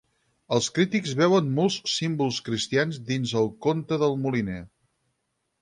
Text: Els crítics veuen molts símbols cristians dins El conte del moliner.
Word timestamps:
Els 0.55 0.69
crítics 0.77 1.11
veuen 1.19 1.51
molts 1.59 1.77
símbols 1.97 2.41
cristians 2.49 2.99
dins 3.13 3.37
El 3.43 3.53
conte 3.67 4.03
del 4.07 4.21
moliner. 4.25 4.61